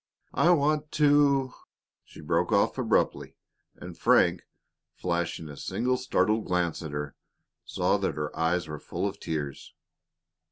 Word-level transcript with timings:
"I 0.33 0.49
want 0.49 0.91
to" 0.93 1.53
She 2.05 2.21
broke 2.21 2.51
off 2.51 2.75
abruptly, 2.79 3.37
and 3.75 3.95
Frank, 3.95 4.47
flashing 4.95 5.47
a 5.47 5.55
single 5.55 5.95
startled 5.95 6.45
glance 6.45 6.81
at 6.81 6.89
her, 6.89 7.15
saw 7.65 7.97
that 7.97 8.15
her 8.15 8.35
eyes 8.35 8.67
were 8.67 8.79
full 8.79 9.07
of 9.07 9.19
tears. 9.19 9.75